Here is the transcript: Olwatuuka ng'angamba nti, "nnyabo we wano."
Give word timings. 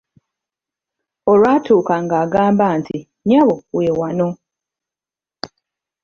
Olwatuuka 1.31 1.93
ng'angamba 2.03 2.65
nti, 2.79 2.97
"nnyabo 3.03 3.55
we 3.75 3.85
wano." 3.99 4.29